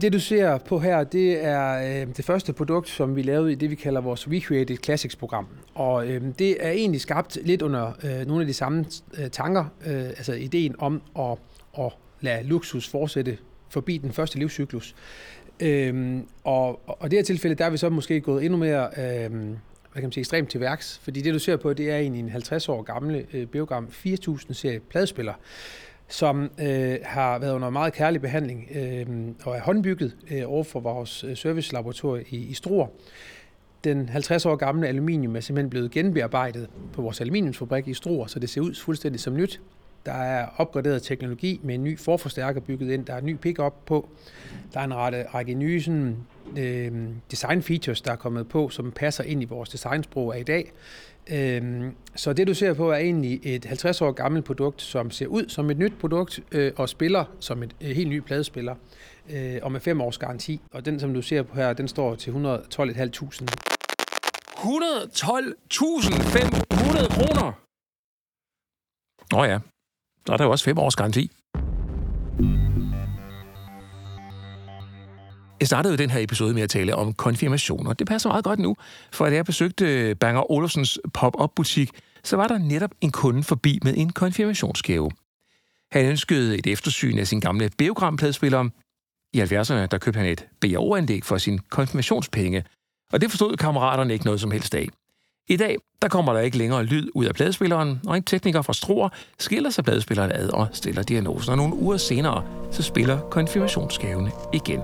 Det 0.00 0.12
du 0.12 0.18
ser 0.18 0.58
på 0.58 0.78
her, 0.78 1.04
det 1.04 1.44
er 1.44 2.02
øh, 2.02 2.16
det 2.16 2.24
første 2.24 2.52
produkt, 2.52 2.88
som 2.88 3.16
vi 3.16 3.22
lavede 3.22 3.52
i 3.52 3.54
det, 3.54 3.70
vi 3.70 3.74
kalder 3.74 4.00
vores 4.00 4.28
Recreated 4.30 4.76
Classics-program. 4.84 5.46
Og 5.74 6.06
øh, 6.06 6.22
det 6.38 6.66
er 6.66 6.70
egentlig 6.70 7.00
skabt 7.00 7.38
lidt 7.42 7.62
under 7.62 7.92
øh, 8.04 8.26
nogle 8.26 8.42
af 8.42 8.46
de 8.46 8.54
samme 8.54 8.84
øh, 9.18 9.30
tanker, 9.30 9.64
øh, 9.86 10.04
altså 10.04 10.32
ideen 10.32 10.74
om 10.78 11.02
at, 11.18 11.38
at 11.78 11.92
lade 12.20 12.42
luksus 12.44 12.88
fortsætte 12.88 13.38
forbi 13.68 13.98
den 13.98 14.12
første 14.12 14.38
livscyklus. 14.38 14.94
Øh, 15.60 16.18
og, 16.44 16.80
og 16.86 17.06
i 17.06 17.08
det 17.08 17.18
her 17.18 17.24
tilfælde, 17.24 17.56
der 17.56 17.64
er 17.64 17.70
vi 17.70 17.76
så 17.76 17.88
måske 17.88 18.20
gået 18.20 18.44
endnu 18.44 18.58
mere... 18.58 18.88
øhm, 18.96 19.56
hvad 19.92 20.00
kan 20.00 20.06
man 20.06 20.12
sige, 20.12 20.22
ekstremt 20.22 20.50
til 20.50 20.60
værks, 20.60 21.00
fordi 21.02 21.20
det 21.20 21.34
du 21.34 21.38
ser 21.38 21.56
på, 21.56 21.72
det 21.72 21.90
er 21.90 21.96
egentlig 21.96 22.20
en 22.20 22.28
50 22.28 22.68
år 22.68 22.82
gamle 22.82 23.26
øh, 23.32 23.46
Biogram 23.46 23.90
4000 23.90 24.54
serie 24.54 24.80
pladespiller, 24.80 25.34
som 26.08 26.50
øh, 26.60 26.98
har 27.02 27.38
været 27.38 27.52
under 27.52 27.70
meget 27.70 27.92
kærlig 27.92 28.20
behandling 28.20 28.68
øh, 28.74 29.06
og 29.44 29.56
er 29.56 29.60
håndbygget 29.60 30.16
øh, 30.30 30.42
over 30.46 30.64
for 30.64 30.80
vores 30.80 31.24
øh, 31.24 31.36
servicelaboratorium 31.36 32.26
i, 32.30 32.36
i 32.36 32.54
Struer. 32.54 32.86
Den 33.84 34.08
50 34.08 34.46
år 34.46 34.56
gamle 34.56 34.88
aluminium 34.88 35.36
er 35.36 35.40
simpelthen 35.40 35.70
blevet 35.70 35.90
genbearbejdet 35.90 36.68
på 36.92 37.02
vores 37.02 37.20
aluminiumsfabrik 37.20 37.88
i 37.88 37.94
Struer, 37.94 38.26
så 38.26 38.38
det 38.38 38.50
ser 38.50 38.60
ud 38.60 38.74
fuldstændig 38.74 39.20
som 39.20 39.36
nyt. 39.36 39.60
Der 40.06 40.12
er 40.12 40.46
opgraderet 40.56 41.02
teknologi 41.02 41.60
med 41.62 41.74
en 41.74 41.84
ny 41.84 41.98
forforstærker 41.98 42.60
bygget 42.60 42.90
ind. 42.90 43.06
Der 43.06 43.14
er 43.14 43.18
en 43.18 43.26
ny 43.26 43.36
pickup 43.36 43.74
på. 43.86 44.08
Der 44.74 44.80
er 44.80 44.84
en 44.84 44.94
række, 44.94 45.24
række 45.34 45.54
nye 45.54 45.82
sådan, 45.82 46.16
øh, 46.56 47.08
design 47.30 47.62
features, 47.62 48.00
der 48.00 48.12
er 48.12 48.16
kommet 48.16 48.48
på, 48.48 48.68
som 48.68 48.92
passer 48.92 49.24
ind 49.24 49.42
i 49.42 49.44
vores 49.44 49.68
designsprog 49.68 50.36
af 50.36 50.40
i 50.40 50.42
dag. 50.42 50.72
Øh, 51.30 51.92
så 52.14 52.32
det 52.32 52.46
du 52.46 52.54
ser 52.54 52.74
på 52.74 52.90
er 52.90 52.96
egentlig 52.96 53.40
et 53.42 53.64
50 53.64 54.02
år 54.02 54.12
gammelt 54.12 54.44
produkt, 54.44 54.82
som 54.82 55.10
ser 55.10 55.26
ud 55.26 55.48
som 55.48 55.70
et 55.70 55.78
nyt 55.78 55.92
produkt 56.00 56.40
øh, 56.52 56.72
og 56.76 56.88
spiller 56.88 57.24
som 57.40 57.62
et, 57.62 57.76
et 57.80 57.96
helt 57.96 58.10
ny 58.10 58.20
pladespiller 58.20 58.74
øh, 59.30 59.58
og 59.62 59.72
med 59.72 59.80
fem 59.80 60.00
års 60.00 60.18
garanti. 60.18 60.60
Og 60.72 60.84
den, 60.84 61.00
som 61.00 61.14
du 61.14 61.22
ser 61.22 61.42
på 61.42 61.56
her, 61.56 61.72
den 61.72 61.88
står 61.88 62.14
til 62.14 62.30
112.500. 62.30 62.36
112.500 62.36 62.44
kroner! 67.14 67.52
Nå 69.32 69.44
ja, 69.44 69.58
så 70.26 70.32
er 70.32 70.36
der 70.36 70.44
jo 70.44 70.50
også 70.50 70.64
fem 70.64 70.78
års 70.78 70.96
garanti. 70.96 71.30
Jeg 75.60 75.66
startede 75.66 75.92
jo 75.92 75.96
den 75.96 76.10
her 76.10 76.20
episode 76.20 76.54
med 76.54 76.62
at 76.62 76.70
tale 76.70 76.96
om 76.96 77.12
konfirmationer. 77.12 77.92
Det 77.92 78.06
passer 78.06 78.28
meget 78.28 78.44
godt 78.44 78.58
nu, 78.58 78.76
for 79.12 79.26
da 79.26 79.34
jeg 79.34 79.44
besøgte 79.44 79.84
øh, 79.84 80.16
Banger 80.16 80.50
Olufsens 80.50 80.98
pop-up-butik, 81.14 81.90
så 82.24 82.36
var 82.36 82.48
der 82.48 82.58
netop 82.58 82.90
en 83.00 83.10
kunde 83.10 83.42
forbi 83.42 83.78
med 83.82 83.94
en 83.96 84.10
konfirmationsgave. 84.10 85.10
Han 85.92 86.06
ønskede 86.06 86.58
et 86.58 86.66
eftersyn 86.66 87.18
af 87.18 87.26
sin 87.26 87.40
gamle 87.40 87.70
Beogram-pladespiller. 87.78 88.68
I 89.32 89.40
70'erne 89.40 89.86
der 89.86 89.98
købte 90.00 90.18
han 90.18 90.26
et 90.28 90.46
BAO-anlæg 90.60 91.24
for 91.24 91.38
sin 91.38 91.58
konfirmationspenge, 91.58 92.64
og 93.12 93.20
det 93.20 93.30
forstod 93.30 93.56
kammeraterne 93.56 94.12
ikke 94.12 94.24
noget 94.24 94.40
som 94.40 94.50
helst 94.50 94.74
af. 94.74 94.88
I 95.48 95.56
dag 95.56 95.76
der 96.02 96.08
kommer 96.08 96.32
der 96.32 96.40
ikke 96.40 96.58
længere 96.58 96.84
lyd 96.84 97.08
ud 97.14 97.24
af 97.24 97.34
pladespilleren, 97.34 98.00
og 98.06 98.16
en 98.16 98.22
tekniker 98.22 98.62
fra 98.62 98.72
Struer 98.72 99.08
skiller 99.38 99.70
sig 99.70 99.84
pladespilleren 99.84 100.32
ad 100.32 100.48
og 100.48 100.68
stiller 100.72 101.02
diagnosen, 101.02 101.50
og 101.50 101.56
nogle 101.56 101.74
uger 101.74 101.96
senere 101.96 102.44
så 102.70 102.82
spiller 102.82 103.20
konfirmationsgavene 103.20 104.30
igen. 104.52 104.80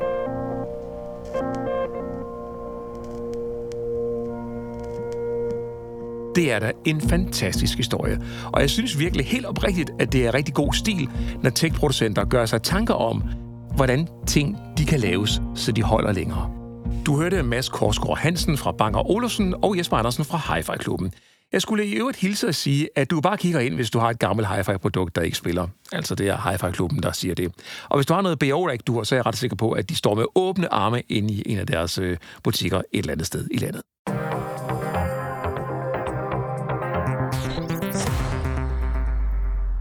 Det 6.37 6.53
er 6.53 6.59
da 6.59 6.73
en 6.85 7.01
fantastisk 7.01 7.77
historie, 7.77 8.21
og 8.53 8.61
jeg 8.61 8.71
synes 8.71 8.99
virkelig 8.99 9.27
helt 9.27 9.47
oprigtigt, 9.47 9.91
at 9.99 10.13
det 10.13 10.27
er 10.27 10.35
rigtig 10.35 10.55
god 10.55 10.73
stil, 10.73 11.09
når 11.43 11.51
tech-producenter 11.51 12.25
gør 12.25 12.47
sig 12.47 12.63
tanker 12.63 12.95
om, 12.95 13.23
hvordan 13.77 14.09
ting 14.27 14.59
de 14.79 14.85
kan 14.87 15.01
laves, 15.01 15.41
så 15.55 15.73
de 15.73 15.83
holder 15.83 16.13
længere. 16.13 16.66
Du 17.07 17.21
hørte 17.21 17.43
Mads 17.43 17.69
Korsgaard 17.69 18.19
Hansen 18.19 18.57
fra 18.57 18.73
Banker 18.73 19.11
Olufsen 19.11 19.55
og 19.63 19.79
Jesper 19.79 19.97
Andersen 19.97 20.25
fra 20.25 20.55
Hi-Fi-klubben. 20.55 21.13
Jeg 21.53 21.63
skulle 21.63 21.87
i 21.87 21.95
øvrigt 21.95 22.19
hilse 22.19 22.49
og 22.49 22.55
sige, 22.55 22.89
at 22.97 23.11
du 23.11 23.21
bare 23.21 23.37
kigger 23.37 23.61
ind, 23.61 23.75
hvis 23.75 23.91
du 23.91 23.99
har 23.99 24.11
et 24.11 24.19
gammelt 24.19 24.49
hi-fi-produkt, 24.49 25.17
der 25.17 25.23
ikke 25.23 25.37
spiller. 25.37 25.69
Altså 25.93 26.15
det 26.15 26.29
er 26.29 26.51
Hi-Fi-klubben, 26.51 27.03
der 27.03 27.13
siger 27.13 27.35
det. 27.35 27.53
Og 27.89 27.97
hvis 27.97 28.07
du 28.07 28.15
har 28.15 28.23
noget 28.23 28.39
bo 28.39 28.69
du 28.87 28.97
har, 28.97 29.03
så 29.03 29.15
er 29.15 29.17
jeg 29.17 29.27
ret 29.27 29.37
sikker 29.37 29.57
på, 29.57 29.73
at 29.73 29.89
de 29.89 29.97
står 29.97 30.15
med 30.15 30.25
åbne 30.35 30.73
arme 30.73 31.03
inde 31.09 31.35
i 31.35 31.43
en 31.47 31.59
af 31.59 31.67
deres 31.67 31.99
øh, 31.99 32.17
butikker 32.45 32.79
et 32.79 32.85
eller 32.93 33.13
andet 33.13 33.27
sted 33.27 33.49
i 33.51 33.57
landet. 33.57 33.83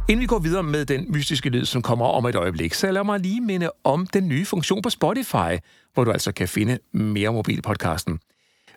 Inden 0.07 0.21
vi 0.21 0.25
går 0.25 0.39
videre 0.39 0.63
med 0.63 0.85
den 0.85 1.05
mystiske 1.09 1.49
lyd, 1.49 1.65
som 1.65 1.81
kommer 1.81 2.05
om 2.05 2.25
et 2.25 2.35
øjeblik, 2.35 2.73
så 2.73 2.91
lad 2.91 3.03
mig 3.03 3.19
lige 3.19 3.41
minde 3.41 3.71
om 3.83 4.07
den 4.07 4.27
nye 4.27 4.45
funktion 4.45 4.81
på 4.81 4.89
Spotify, 4.89 5.57
hvor 5.93 6.03
du 6.03 6.11
altså 6.11 6.31
kan 6.31 6.47
finde 6.47 6.79
mere 6.91 7.33
mobilpodcasten. 7.33 8.19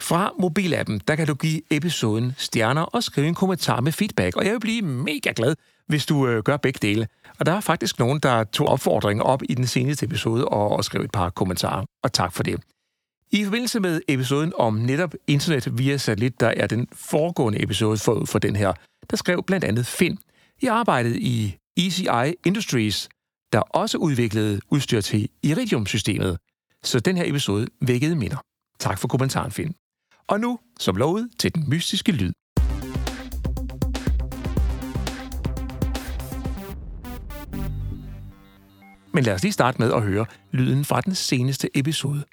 Fra 0.01 0.33
mobilappen, 0.39 1.01
der 1.09 1.17
kan 1.17 1.27
du 1.27 1.35
give 1.35 1.61
episoden 1.71 2.35
stjerner 2.39 2.83
og 2.83 3.03
skrive 3.03 3.27
en 3.27 3.35
kommentar 3.35 3.81
med 3.81 3.93
feedback, 3.93 4.37
og 4.37 4.45
jeg 4.45 4.53
vil 4.53 4.61
blive 4.61 4.83
mega 4.83 5.33
glad, 5.37 5.57
hvis 5.87 6.07
du 6.07 6.27
øh, 6.27 6.43
gør 6.43 6.57
begge 6.57 6.79
dele. 6.83 7.09
Og 7.39 7.47
der 7.47 7.53
er 7.53 7.61
faktisk 7.61 7.99
nogen, 7.99 8.21
der 8.21 8.45
tog 8.45 8.69
opfordringen 8.69 9.23
op 9.23 9.43
i 9.49 9.55
den 9.55 9.67
seneste 9.67 10.07
episode 10.07 10.45
og, 10.45 10.73
og 10.73 10.85
skrev 10.85 11.03
et 11.03 11.11
par 11.11 11.31
kommentarer, 11.31 11.85
og 12.03 12.13
tak 12.13 12.33
for 12.33 12.43
det. 12.43 12.61
I 13.31 13.45
forbindelse 13.45 13.81
med 13.81 14.01
episoden 14.09 14.53
om 14.57 14.75
netop 14.75 15.15
internet 15.27 15.79
via 15.79 15.97
satellit, 15.97 16.41
der 16.41 16.53
er 16.57 16.67
den 16.67 16.89
foregående 16.93 17.63
episode 17.63 17.99
forud 17.99 18.27
for 18.27 18.39
den 18.39 18.57
her, 18.57 18.73
der 19.11 19.17
skrev 19.17 19.43
blandt 19.43 19.65
andet 19.65 19.87
Finn, 19.87 20.19
jeg 20.63 20.75
arbejdede 20.75 21.21
i 21.21 21.57
ECI 21.77 22.35
Industries, 22.47 23.09
der 23.53 23.61
også 23.61 23.99
udviklede 23.99 24.61
udstyr 24.71 25.01
til 25.01 25.29
Iridium-systemet, 25.43 26.39
så 26.83 27.01
den 27.01 27.17
her 27.17 27.25
episode 27.27 27.67
vækkede 27.81 28.17
minder. 28.17 28.37
Tak 28.79 28.99
for 28.99 29.09
kommentaren, 29.09 29.51
Finn. 29.51 29.75
Og 30.29 30.41
nu, 30.41 30.59
som 30.81 30.97
lovet, 30.97 31.31
til 31.39 31.55
den 31.55 31.65
mystiske 31.69 32.13
lyd. 32.13 32.33
Men 39.15 39.25
lad 39.25 39.35
os 39.35 39.43
lige 39.43 39.53
starte 39.53 39.79
med 39.79 39.93
at 39.93 40.03
høre 40.03 40.27
lyden 40.53 40.85
fra 40.85 41.01
den 41.01 41.15
seneste 41.15 41.79
episode. 41.79 42.25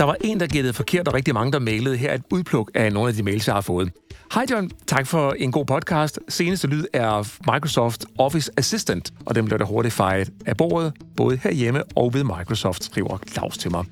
Der 0.00 0.06
var 0.06 0.16
en, 0.20 0.40
der 0.40 0.46
gættede 0.46 0.74
forkert, 0.74 1.08
og 1.08 1.14
rigtig 1.14 1.34
mange, 1.34 1.52
der 1.52 1.58
mailede. 1.58 1.96
Her 1.96 2.14
et 2.14 2.22
udpluk 2.30 2.70
af 2.74 2.92
nogle 2.92 3.08
af 3.08 3.14
de 3.14 3.22
mails, 3.22 3.46
jeg 3.46 3.54
har 3.54 3.60
fået. 3.60 3.92
Hej 4.34 4.46
John, 4.50 4.70
tak 4.86 5.06
for 5.06 5.32
en 5.38 5.52
god 5.52 5.66
podcast. 5.66 6.20
Seneste 6.28 6.68
lyd 6.68 6.84
er 6.92 7.28
Microsoft 7.52 8.04
Office 8.18 8.50
Assistant, 8.56 9.12
og 9.26 9.34
den 9.34 9.44
blev 9.44 9.58
der 9.58 9.64
hurtigt 9.64 9.94
fejret 9.94 10.30
af 10.46 10.56
bordet, 10.56 10.92
både 11.16 11.36
herhjemme 11.36 11.82
og 11.96 12.14
ved 12.14 12.24
Microsoft, 12.24 12.84
skriver 12.84 13.18
Claus 13.32 13.58
til 13.58 13.70
mig. 13.70 13.84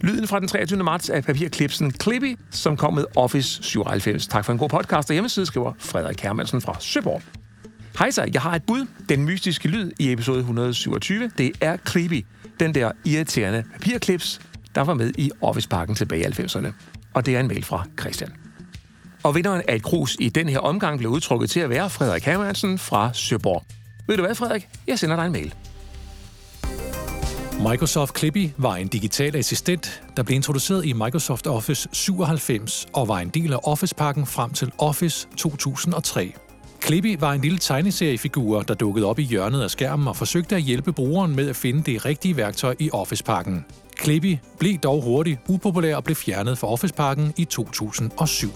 Lyden 0.00 0.28
fra 0.28 0.40
den 0.40 0.48
23. 0.48 0.82
marts 0.82 1.08
er 1.08 1.20
papirklipsen 1.20 1.92
Clippy, 2.02 2.36
som 2.50 2.76
kom 2.76 2.94
med 2.94 3.04
Office 3.16 3.62
97. 3.62 4.26
Tak 4.26 4.44
for 4.44 4.52
en 4.52 4.58
god 4.58 4.68
podcast 4.68 5.10
og 5.10 5.14
hjemmeside, 5.14 5.46
skriver 5.46 5.72
Frederik 5.78 6.20
Hermansen 6.20 6.60
fra 6.60 6.76
Søborg. 6.80 7.22
Hej 7.98 8.10
så, 8.10 8.28
jeg 8.34 8.42
har 8.42 8.54
et 8.54 8.62
bud. 8.66 8.86
Den 9.08 9.24
mystiske 9.24 9.68
lyd 9.68 9.90
i 10.00 10.12
episode 10.12 10.38
127, 10.38 11.30
det 11.38 11.52
er 11.60 11.76
Clippy. 11.88 12.24
Den 12.60 12.74
der 12.74 12.92
irriterende 13.04 13.64
papirklips, 13.72 14.40
der 14.74 14.80
var 14.80 14.94
med 14.94 15.12
i 15.18 15.30
Office-pakken 15.40 15.96
tilbage 15.96 16.22
i 16.22 16.42
90'erne. 16.42 16.72
Og 17.14 17.26
det 17.26 17.36
er 17.36 17.40
en 17.40 17.48
mail 17.48 17.64
fra 17.64 17.84
Christian. 18.00 18.32
Og 19.22 19.34
vinderen 19.34 19.62
af 19.68 19.74
et 19.74 19.82
krus 19.82 20.16
i 20.20 20.28
den 20.28 20.48
her 20.48 20.58
omgang 20.58 20.98
blev 20.98 21.10
udtrukket 21.10 21.50
til 21.50 21.60
at 21.60 21.70
være 21.70 21.90
Frederik 21.90 22.24
Hermansen 22.24 22.78
fra 22.78 23.10
Søborg. 23.12 23.64
Ved 24.06 24.16
du 24.16 24.22
hvad, 24.22 24.34
Frederik? 24.34 24.68
Jeg 24.86 24.98
sender 24.98 25.16
dig 25.16 25.26
en 25.26 25.32
mail. 25.32 25.54
Microsoft 27.70 28.18
Clippy 28.18 28.50
var 28.56 28.76
en 28.76 28.88
digital 28.88 29.36
assistent, 29.36 30.02
der 30.16 30.22
blev 30.22 30.36
introduceret 30.36 30.84
i 30.84 30.92
Microsoft 30.92 31.46
Office 31.46 31.88
97 31.92 32.86
og 32.92 33.08
var 33.08 33.18
en 33.18 33.28
del 33.28 33.52
af 33.52 33.58
Office-pakken 33.62 34.26
frem 34.26 34.52
til 34.52 34.72
Office 34.78 35.28
2003. 35.36 36.34
Clippy 36.84 37.16
var 37.20 37.32
en 37.32 37.40
lille 37.40 37.58
tegneseriefigur, 37.58 38.62
der 38.62 38.74
dukkede 38.74 39.06
op 39.06 39.18
i 39.18 39.22
hjørnet 39.22 39.62
af 39.62 39.70
skærmen 39.70 40.08
og 40.08 40.16
forsøgte 40.16 40.56
at 40.56 40.62
hjælpe 40.62 40.92
brugeren 40.92 41.36
med 41.36 41.48
at 41.48 41.56
finde 41.56 41.82
det 41.82 42.04
rigtige 42.04 42.36
værktøj 42.36 42.76
i 42.78 42.90
Office-pakken. 42.92 43.64
Klippi 43.96 44.38
blev 44.58 44.78
dog 44.78 45.02
hurtigt 45.02 45.40
upopulær 45.48 45.96
og 45.96 46.04
blev 46.04 46.16
fjernet 46.16 46.58
fra 46.58 46.68
Officeparken 46.68 47.32
i 47.36 47.44
2007. 47.44 48.48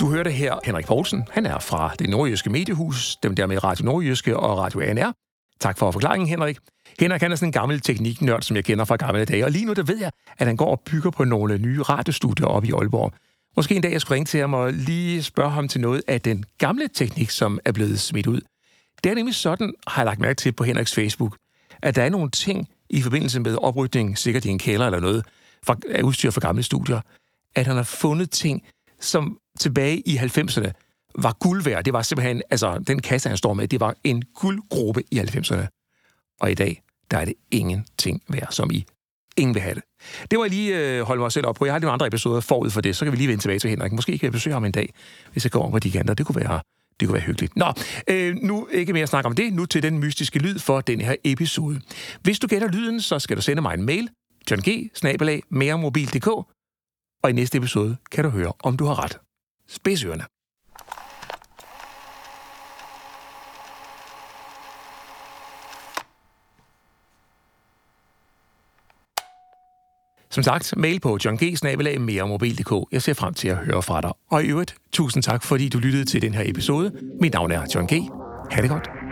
Du 0.00 0.10
hørte 0.10 0.30
her 0.30 0.54
Henrik 0.64 0.86
Poulsen. 0.86 1.28
Han 1.30 1.46
er 1.46 1.58
fra 1.58 1.94
det 1.98 2.08
nordjyske 2.10 2.50
mediehus, 2.50 3.16
dem 3.16 3.36
der 3.36 3.46
med 3.46 3.64
Radio 3.64 3.84
Nordjyske 3.84 4.36
og 4.36 4.58
Radio 4.58 4.80
ANR. 4.80 5.12
Tak 5.60 5.78
for 5.78 5.90
forklaringen, 5.90 6.28
Henrik. 6.28 6.58
Henrik 7.00 7.20
han 7.20 7.32
er 7.32 7.36
sådan 7.36 7.48
en 7.48 7.52
gammel 7.52 7.80
tekniknørd, 7.80 8.42
som 8.42 8.56
jeg 8.56 8.64
kender 8.64 8.84
fra 8.84 8.96
gamle 8.96 9.24
dage, 9.24 9.44
og 9.44 9.50
lige 9.50 9.64
nu 9.64 9.72
der 9.72 9.82
ved 9.82 9.98
jeg, 9.98 10.10
at 10.38 10.46
han 10.46 10.56
går 10.56 10.70
og 10.70 10.80
bygger 10.80 11.10
på 11.10 11.24
nogle 11.24 11.58
nye 11.58 11.82
radiostudier 11.82 12.46
op 12.46 12.64
i 12.64 12.72
Aalborg. 12.72 13.12
Måske 13.56 13.74
en 13.74 13.82
dag, 13.82 13.92
jeg 13.92 14.00
skulle 14.00 14.14
ringe 14.14 14.26
til 14.26 14.40
ham 14.40 14.54
og 14.54 14.72
lige 14.72 15.22
spørge 15.22 15.50
ham 15.50 15.68
til 15.68 15.80
noget 15.80 16.02
af 16.08 16.20
den 16.20 16.44
gamle 16.58 16.88
teknik, 16.94 17.30
som 17.30 17.58
er 17.64 17.72
blevet 17.72 18.00
smidt 18.00 18.26
ud. 18.26 18.40
Det 19.04 19.10
er 19.10 19.14
nemlig 19.14 19.34
sådan, 19.34 19.74
har 19.86 20.02
jeg 20.02 20.06
lagt 20.06 20.20
mærke 20.20 20.36
til 20.36 20.52
på 20.52 20.64
Henriks 20.64 20.94
Facebook, 20.94 21.36
at 21.82 21.96
der 21.96 22.02
er 22.02 22.10
nogle 22.10 22.30
ting 22.30 22.68
i 22.90 23.02
forbindelse 23.02 23.40
med 23.40 23.56
oprydning, 23.56 24.18
sikkert 24.18 24.44
i 24.44 24.48
en 24.48 24.58
kælder 24.58 24.86
eller 24.86 25.00
noget, 25.00 25.24
fra, 25.66 25.76
af 25.90 26.02
udstyr 26.02 26.30
fra 26.30 26.40
gamle 26.40 26.62
studier, 26.62 27.00
at 27.54 27.66
han 27.66 27.76
har 27.76 27.82
fundet 27.82 28.30
ting, 28.30 28.62
som 29.00 29.38
tilbage 29.58 30.00
i 30.08 30.16
90'erne 30.16 30.70
var 31.18 31.36
guld 31.40 31.62
værd. 31.62 31.84
Det 31.84 31.92
var 31.92 32.02
simpelthen, 32.02 32.42
altså 32.50 32.78
den 32.86 33.02
kasse, 33.02 33.28
han 33.28 33.38
står 33.38 33.54
med, 33.54 33.68
det 33.68 33.80
var 33.80 33.94
en 34.04 34.22
guldgruppe 34.34 35.02
i 35.10 35.18
90'erne. 35.18 35.66
Og 36.40 36.50
i 36.50 36.54
dag, 36.54 36.82
der 37.10 37.18
er 37.18 37.24
det 37.24 37.34
ingenting 37.50 38.22
værd, 38.28 38.48
som 38.50 38.70
i 38.70 38.84
ingen 39.36 39.54
vil 39.54 39.62
have 39.62 39.74
det. 39.74 39.82
Det 40.30 40.38
var 40.38 40.44
jeg 40.44 40.50
lige 40.50 40.78
øh, 40.78 41.02
holde 41.02 41.20
mig 41.20 41.32
selv 41.32 41.46
op 41.46 41.54
på. 41.54 41.64
Jeg 41.64 41.74
har 41.74 41.78
nogle 41.78 41.92
andre 41.92 42.06
episoder 42.06 42.40
forud 42.40 42.70
for 42.70 42.80
det, 42.80 42.96
så 42.96 43.04
kan 43.04 43.12
vi 43.12 43.16
lige 43.16 43.28
vende 43.28 43.42
tilbage 43.42 43.58
til 43.58 43.70
Henrik. 43.70 43.92
Måske 43.92 44.18
kan 44.18 44.24
jeg 44.26 44.32
besøge 44.32 44.54
ham 44.54 44.64
en 44.64 44.72
dag, 44.72 44.94
hvis 45.32 45.44
jeg 45.44 45.50
går 45.50 45.60
over 45.60 45.70
på 45.70 45.78
de 45.78 45.90
kanter. 45.90 46.14
Det 46.14 46.26
kunne 46.26 46.36
være, 46.36 46.60
det 47.00 47.08
kunne 47.08 47.14
være 47.14 47.22
hyggeligt. 47.22 47.56
Nå, 47.56 47.72
øh, 48.08 48.36
nu 48.42 48.68
ikke 48.70 48.92
mere 48.92 49.06
snak 49.06 49.24
om 49.26 49.34
det. 49.34 49.52
Nu 49.52 49.66
til 49.66 49.82
den 49.82 49.98
mystiske 49.98 50.38
lyd 50.38 50.58
for 50.58 50.80
den 50.80 51.00
her 51.00 51.16
episode. 51.24 51.80
Hvis 52.22 52.38
du 52.38 52.46
gætter 52.46 52.68
lyden, 52.68 53.00
så 53.00 53.18
skal 53.18 53.36
du 53.36 53.42
sende 53.42 53.62
mig 53.62 53.74
en 53.74 53.82
mail. 53.82 54.08
John 54.50 54.62
G. 54.62 54.90
Snabelag, 54.94 55.42
meremobil.dk. 55.50 56.26
Og 57.22 57.30
i 57.30 57.32
næste 57.32 57.58
episode 57.58 57.96
kan 58.12 58.24
du 58.24 58.30
høre, 58.30 58.52
om 58.58 58.76
du 58.76 58.84
har 58.84 59.04
ret. 59.04 59.18
Spidsørerne. 59.68 60.33
Som 70.34 70.42
sagt, 70.42 70.74
mail 70.76 71.00
på 71.00 71.18
johng 71.24 71.42
Jeg 72.92 73.02
ser 73.02 73.14
frem 73.14 73.34
til 73.34 73.48
at 73.48 73.56
høre 73.56 73.82
fra 73.82 74.00
dig. 74.00 74.10
Og 74.30 74.44
i 74.44 74.46
øvrigt, 74.46 74.74
tusind 74.92 75.22
tak, 75.22 75.42
fordi 75.42 75.68
du 75.68 75.78
lyttede 75.78 76.04
til 76.04 76.22
den 76.22 76.34
her 76.34 76.42
episode. 76.46 76.92
Mit 77.20 77.32
navn 77.32 77.52
er 77.52 77.62
John 77.74 77.86
G. 77.86 78.10
Ha' 78.50 78.62
det 78.62 78.70
godt. 78.70 79.03